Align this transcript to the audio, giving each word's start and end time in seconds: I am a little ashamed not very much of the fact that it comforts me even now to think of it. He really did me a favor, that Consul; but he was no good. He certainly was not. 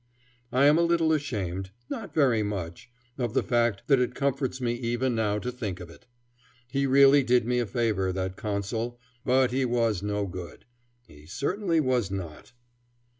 I 0.51 0.65
am 0.65 0.79
a 0.79 0.81
little 0.81 1.13
ashamed 1.13 1.69
not 1.87 2.11
very 2.15 2.41
much 2.41 2.89
of 3.19 3.35
the 3.35 3.43
fact 3.43 3.83
that 3.85 3.99
it 3.99 4.15
comforts 4.15 4.59
me 4.59 4.73
even 4.73 5.13
now 5.13 5.37
to 5.37 5.51
think 5.51 5.79
of 5.79 5.91
it. 5.91 6.07
He 6.67 6.87
really 6.87 7.21
did 7.21 7.45
me 7.45 7.59
a 7.59 7.67
favor, 7.67 8.11
that 8.11 8.35
Consul; 8.35 8.99
but 9.23 9.51
he 9.51 9.63
was 9.63 10.01
no 10.01 10.25
good. 10.25 10.65
He 11.05 11.27
certainly 11.27 11.79
was 11.79 12.09
not. 12.09 12.51